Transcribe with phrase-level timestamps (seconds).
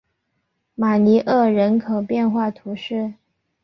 [0.73, 3.13] 马尼厄人口变化图示